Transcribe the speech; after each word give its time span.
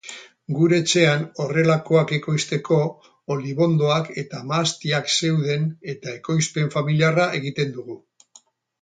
Gure 0.59 0.77
etxean 0.83 1.21
horrelakoak 1.43 2.13
ekoizteko 2.17 2.79
olibondoak 3.35 4.11
eta 4.25 4.41
mahastiak 4.53 5.15
zeuden 5.19 5.71
eta 5.97 6.19
ekoizpen 6.21 6.77
familiarra 6.79 7.33
egiten 7.43 7.75
dugu. 7.81 8.05